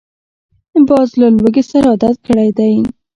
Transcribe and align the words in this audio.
باز 0.87 1.09
له 1.19 1.27
لوږې 1.37 1.63
سره 1.71 1.87
عادت 1.93 2.15
کړی 2.27 2.49
دی 2.57 2.73